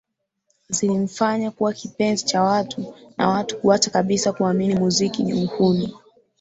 Zilimfanya 0.69 1.51
kuwa 1.51 1.73
kipenzi 1.73 2.25
cha 2.25 2.43
watu 2.43 2.93
na 3.17 3.27
watu 3.29 3.57
kuacha 3.57 3.91
kabisa 3.91 4.33
kuamini 4.33 4.75
muziki 4.75 5.23
ni 5.23 5.33
uhuni 5.43 5.93